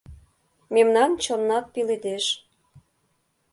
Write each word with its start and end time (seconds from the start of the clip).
Мемнан 0.73 1.11
чоннат 1.23 1.65
пеледеш. 1.73 2.25